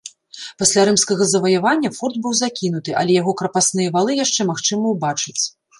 Пасля 0.61 0.85
рымскага 0.89 1.27
заваявання 1.33 1.93
форт 1.97 2.15
быў 2.25 2.33
закінуты, 2.41 2.91
але 3.03 3.11
яго 3.21 3.31
крапасныя 3.43 3.89
валы 3.99 4.21
яшчэ 4.25 4.41
магчыма 4.55 4.85
ўбачыць. 4.99 5.41